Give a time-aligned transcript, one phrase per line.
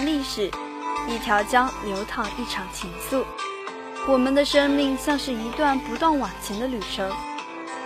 [0.00, 0.50] 历史，
[1.08, 3.24] 一条江流淌一场情愫。
[4.08, 7.10] 我们的生命像是一段不断往前的旅程，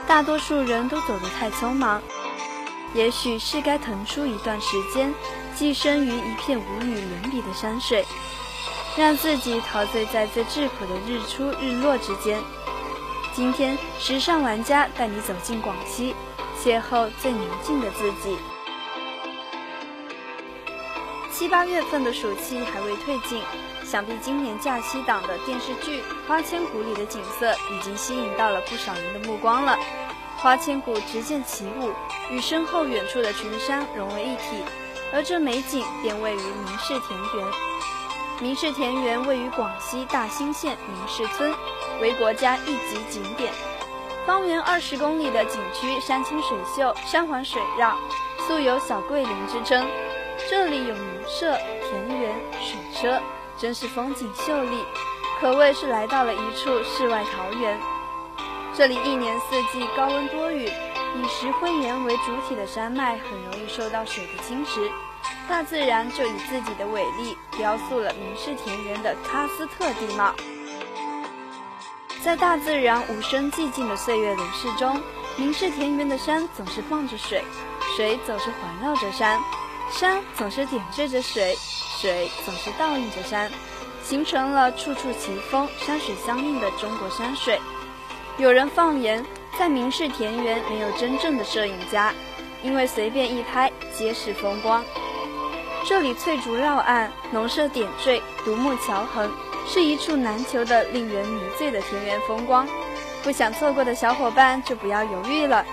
[0.07, 2.01] 大多数人都走得太匆忙。
[2.95, 5.13] 也许是该腾出一段时间，
[5.57, 8.07] 寄生于一片无与伦比的山水，
[8.97, 12.41] 让自己陶醉在最质朴的日出日落之间。
[13.35, 16.15] 今天，时尚玩家带你走进广西，
[16.63, 18.37] 邂逅最宁静的自己。
[21.37, 23.43] 七八月份的暑气还未退尽，
[23.85, 29.77] 想必今年假期档的电视剧《花千骨》里的景色已经吸引到了不少人的目光了。
[30.37, 31.91] 花千骨直线起舞，
[32.31, 34.63] 与身后远处的群山融为一体，
[35.13, 37.53] 而这美景便位于明氏田园。
[38.39, 41.53] 明氏田园位于广西大兴县明氏村，
[42.01, 43.53] 为国家一级景点。
[44.25, 47.97] 方圆二十公里的景区山清水秀，山环水绕，
[48.47, 49.85] 素有“小桂林”之称。
[50.51, 51.57] 这里有农舍、
[51.89, 53.21] 田园、水车，
[53.57, 54.85] 真是风景秀丽，
[55.41, 57.81] 可谓是来到了一处世外桃源。
[58.75, 64.91] 这里一年四季高温多雨，以石灰岩为主体的山脉很容易受到水的侵蚀，
[65.49, 70.35] 大自然就以自己的伟力雕塑了明氏田园的喀斯特地貌。
[72.23, 75.01] 在大自然无声寂静的岁月流逝中，
[75.37, 77.43] 明氏田园的山总是傍着水，
[77.97, 79.41] 水总是环绕着山，
[79.95, 81.57] 山总是点缀着水，
[82.01, 83.49] 水总是倒映着山，
[84.03, 87.61] 形成了处处奇峰、山水相映的中国山水。
[88.37, 89.25] 有人放言，
[89.57, 92.13] 在明氏田园没有真正的摄影家，
[92.65, 94.85] 因为随便一拍皆是风光。
[95.87, 99.31] 这里翠竹绕岸，农舍点缀，独木桥横，
[99.65, 102.67] 是一处难求的令人迷醉的田园风光。
[103.23, 105.65] 不想错过的小伙伴就不要犹豫了。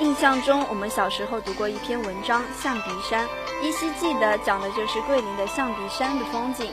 [0.00, 3.26] 印象中，我们小时候读过一篇文章《象鼻山》，
[3.62, 6.72] 依稀记得讲的就是桂林的象鼻山的风景。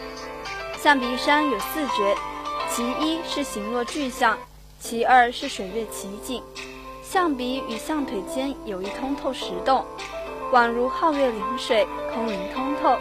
[0.77, 2.15] 象鼻山有四绝。
[2.69, 4.37] 其一是形若巨象，
[4.79, 6.41] 其二是水月奇景。
[7.03, 9.85] 象鼻与象腿间有一通透石洞，
[10.53, 12.97] 宛如皓月临水，空灵通透。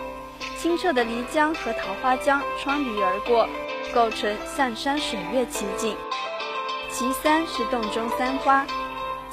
[0.58, 3.48] 清澈的漓江和桃花江穿鼻而过，
[3.94, 5.96] 构成象山水月奇景。
[6.90, 8.66] 其三是洞中三花，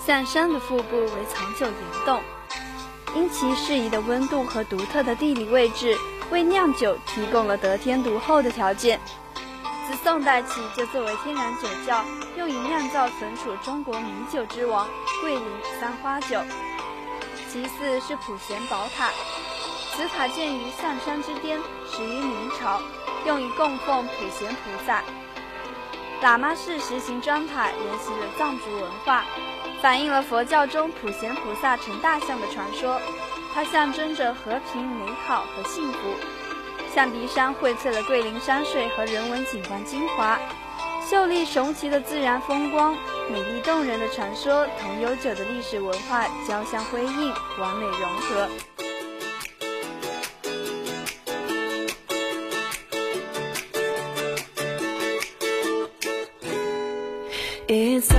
[0.08, 1.76] 象山的腹部为藏酒岩
[2.06, 2.24] 洞，
[3.14, 5.98] 因其适宜的温度和独特的地理位置，
[6.32, 9.02] 为酿酒提供了得天独厚的条件。
[9.86, 12.06] 自宋代起就作为天然酒窖，
[12.38, 14.88] 用以酿造存储中国名酒之王
[15.20, 15.44] 桂林
[15.78, 16.40] 三花酒。
[17.52, 19.10] 其次是普贤宝塔，
[19.94, 21.60] 此塔建于象山之巅，
[21.92, 22.82] 始于明朝，
[23.26, 25.04] 用以供奉普贤菩萨。
[26.22, 29.24] 喇嘛式石形砖塔沿袭了藏族文化，
[29.82, 33.00] 反映了佛教中普贤菩萨成大象的传说，
[33.54, 35.98] 它象征着和平、美好和幸福。
[36.94, 40.40] 象鼻山荟萃了桂林山水和人文景观精华，
[41.08, 42.96] 秀丽雄奇的自然风光，
[43.32, 48.48] 美丽动人的传说，同悠久的历史文化交相辉映，完美融合。
[57.70, 58.10] is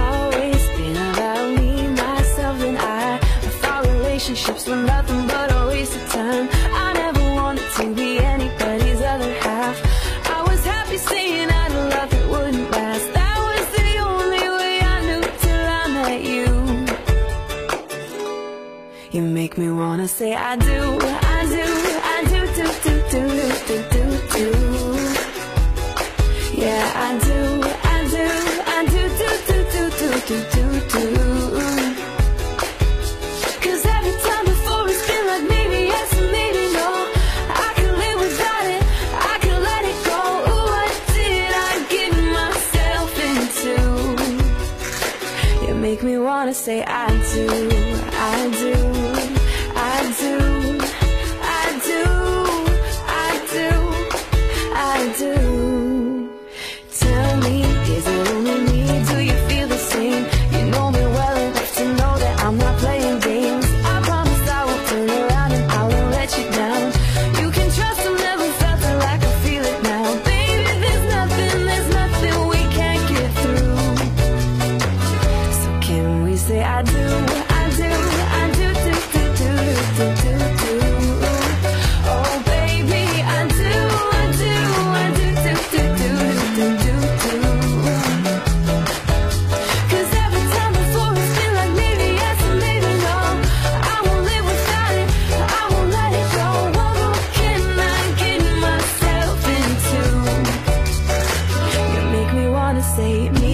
[20.40, 21.66] I do, I do,
[22.14, 23.22] I do, do, do, do,
[23.66, 24.46] do, do, do.
[26.56, 27.40] Yeah, I do,
[27.82, 28.26] I do,
[28.66, 31.04] I do, do, do, do, do, do, do,
[33.84, 36.88] every time before it's been like maybe yes and maybe no.
[37.66, 40.20] I could live without it, I could let it go.
[40.52, 43.74] Ooh, what did I get myself into?
[45.66, 47.87] You make me wanna say I do,
[76.48, 77.90] say I do, I do,
[78.40, 79.50] I do, do, do, do,
[79.96, 80.74] do, do, do.
[82.14, 83.74] Oh baby, I do,
[84.16, 84.54] I do,
[85.02, 86.10] I do, do, do, do,
[86.56, 87.34] do, do, do.
[90.24, 93.18] Every time before it's like maybe yes and maybe no.
[93.92, 95.08] I won't live without it,
[95.60, 96.48] I won't let it go.
[96.78, 100.02] What can I get myself into?
[101.92, 103.47] You make me wanna say.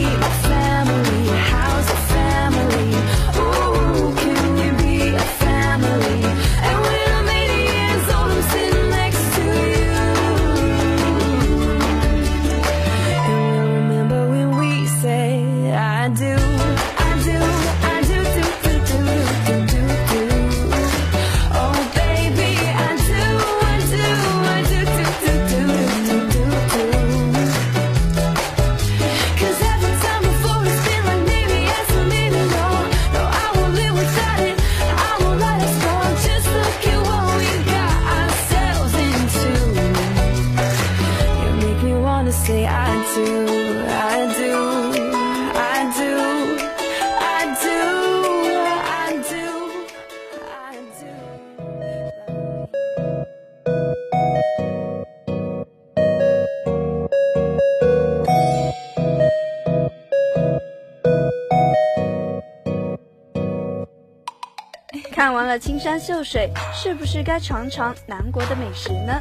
[65.59, 69.21] 青山秀水，是不是该尝尝南国的美食呢？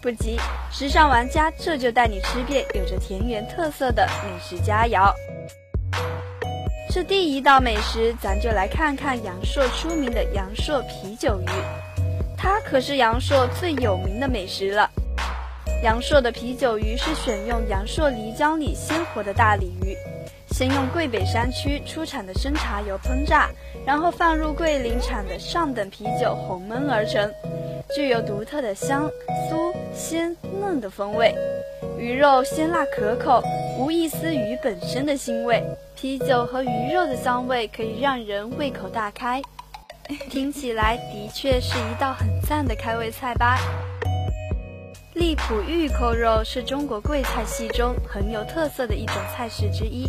[0.00, 0.38] 不急，
[0.72, 5.12] 时尚玩家这就带你吃遍有着田园特色的美食佳肴。
[6.88, 11.46] 这第一道美食，咱就来看看阳朔出名的阳朔啤酒鱼，
[12.36, 14.90] 它可是阳朔最有名的美食了。
[15.84, 19.96] 阳朔的啤酒鱼是选用阳朔漓江里鲜活的大鲤鱼，
[20.50, 23.48] 先用桂北山区出产的生茶油烹炸，
[23.86, 27.32] 然后放入桂林产的上等啤酒红焖而成，
[27.94, 29.08] 具有独特的香、
[29.48, 31.34] 酥、鲜、嫩的风味。
[31.98, 33.42] 鱼肉鲜辣可口，
[33.78, 35.62] 无一丝鱼本身的腥味，
[35.94, 39.40] 啤酒和鱼肉的香味可以让人胃口大开。
[40.28, 43.58] 听起来的确是一道很赞的开胃菜吧。
[45.14, 50.08] 荔浦玉扣肉是中国贵菜系中很有特色的一种菜式之一，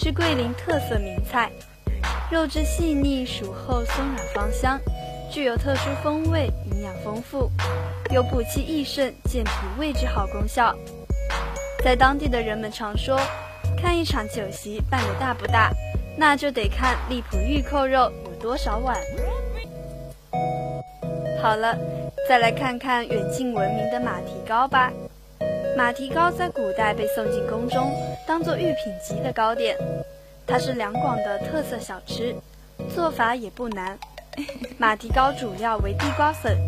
[0.00, 1.50] 是桂林特色名菜。
[2.30, 4.78] 肉质细腻、熟后、松软、芳香，
[5.28, 7.50] 具有特殊风味，营养丰富，
[8.12, 10.72] 有补气益肾、健脾胃之好功效。
[11.82, 13.18] 在当地的人们常说，
[13.76, 15.72] 看一场酒席办得大不大，
[16.16, 18.96] 那就得看荔浦玉扣肉有多少碗。
[21.42, 21.76] 好了。
[22.28, 24.92] 再来看看远近闻名的马蹄糕吧。
[25.78, 27.92] 马蹄糕在古代被送进宫中，
[28.26, 29.76] 当做御品级的糕点。
[30.44, 32.34] 它是两广的特色小吃，
[32.92, 33.96] 做法也不难。
[34.76, 36.58] 马蹄糕主料为地瓜粉，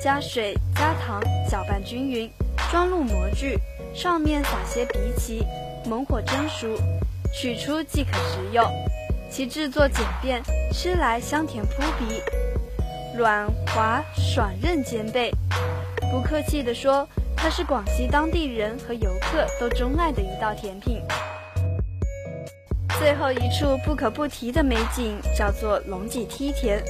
[0.00, 1.20] 加水加糖
[1.50, 2.30] 搅拌均匀，
[2.70, 3.58] 装入模具，
[3.92, 5.44] 上面撒些荸荠，
[5.84, 6.68] 猛火蒸熟，
[7.34, 8.64] 取出即可食用。
[9.28, 10.40] 其制作简便，
[10.72, 12.22] 吃来香甜扑鼻。
[13.18, 15.32] 软滑爽韧兼备，
[16.12, 17.04] 不客气地说，
[17.42, 21.00] 它是广西当地人和游客都钟爱的一道甜品。
[22.98, 26.82] 最后一处不可不提的美景叫做龙脊梯田。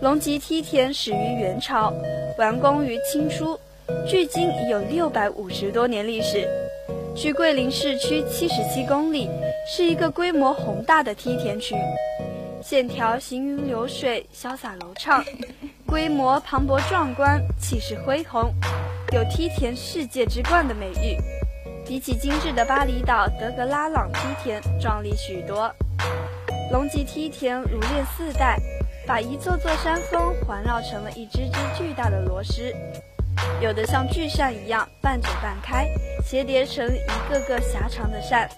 [0.00, 1.92] 龙脊梯田始于元朝，
[2.38, 3.58] 完工于清初，
[4.08, 6.48] 距今已有六百五十多年历史。
[7.16, 9.28] 距桂林市区七十七公里，
[9.66, 11.76] 是一个规模宏大的梯田群。
[12.62, 15.24] 线条行云流水，潇洒流畅，
[15.84, 18.54] 规模磅礴壮观，气势恢宏，
[19.14, 21.16] 有梯田世界之冠的美誉。
[21.86, 25.72] 比起精致的巴厘岛德格拉朗梯田，壮丽许多。
[26.72, 28.58] 龙脊梯田如链似带，
[29.06, 32.74] 把一座座山峰环绕成了一只只巨大的螺丝，
[33.60, 35.86] 有的像巨扇一样半展半开，
[36.24, 38.48] 斜叠成一个个狭长的扇；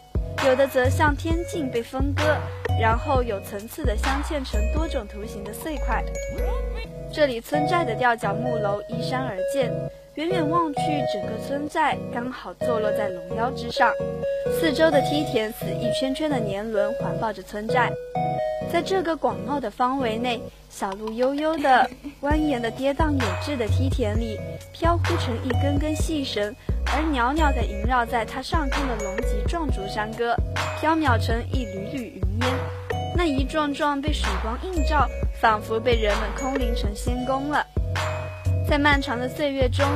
[0.46, 2.22] 有的则像天境被分割。
[2.80, 6.02] 然后有层次的镶嵌成多种图形的碎块。
[7.12, 9.70] 这里村寨的吊脚木楼依山而建，
[10.16, 10.80] 远远望去，
[11.12, 13.92] 整个村寨刚好坐落在龙腰之上。
[14.58, 17.92] 四周的梯田似一圈圈的年轮环抱着村寨。
[18.73, 21.87] 在这个广袤的方围内，小路悠悠的、
[22.23, 24.38] 蜿蜒的、跌宕有致的梯田里，
[24.73, 26.54] 飘忽成一根根细绳，
[26.87, 30.35] 而袅袅的萦绕在它上空的龙脊壮竹山歌，
[30.80, 32.23] 飘渺成一缕缕云。
[32.40, 32.54] 烟，
[33.14, 35.06] 那一幢幢被曙光映照，
[35.42, 37.65] 仿佛被人们空灵成仙宫了。
[38.68, 39.87] 在漫长的岁月中，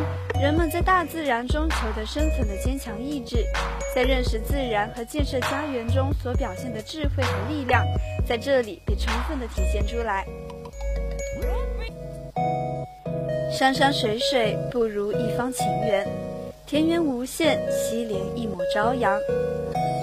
[0.41, 3.45] 人们在大自然中求得生存的坚强意志，
[3.95, 7.85] 在认识自然和建设家园中所表现的智慧和力量，
[8.25, 10.25] 在这里被充分的体现出来。
[13.53, 16.07] 山山水水不如一方情缘，
[16.65, 19.19] 田园无限，西连一抹朝阳。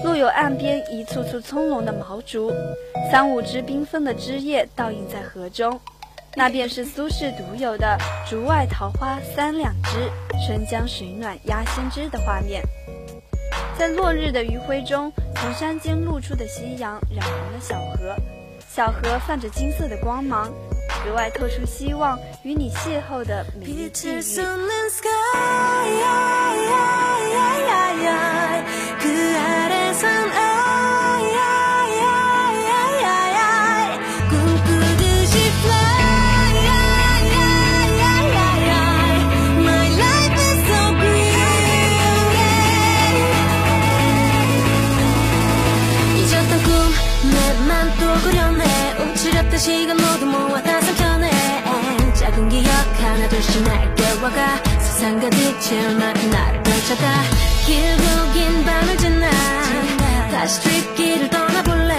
[0.04, 2.52] 路有岸边一簇簇葱茏的毛竹，
[3.10, 5.80] 三五枝缤纷的枝叶倒映在河中，
[6.38, 7.98] 那便是苏轼独有的
[8.30, 10.08] “竹外桃花三两枝，
[10.46, 12.62] 春江水暖鸭先知”的画面。
[13.76, 18.16] 在落日的余晖中，从山间露出的夕阳染红了小河，
[18.70, 20.54] 小河泛着金色的光芒，
[21.04, 24.22] 格外透出希望与你邂逅的美丽际遇。
[49.68, 51.30] 시간 모두 모아 다 삼켜내.
[52.14, 52.72] 작은 기억
[53.02, 54.64] 하나 둘씩 날 깨워가.
[54.80, 57.04] 세상 가득 채울 만큼 나를 펼쳐가.
[57.66, 59.30] 길고 긴 밤을 지나
[60.32, 61.97] 다시 뒷길을 떠나볼래.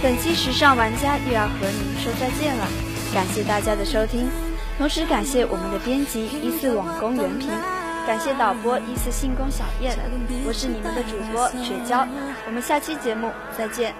[0.00, 2.68] 本期时尚玩家又要和您说再见了，
[3.12, 4.30] 感谢大家的收听，
[4.78, 7.48] 同时感谢我们的编辑依次网工袁平，
[8.06, 9.98] 感谢导播依次信工小燕，
[10.46, 12.06] 我是你们的主播雪娇，
[12.46, 13.92] 我们下期节目再见。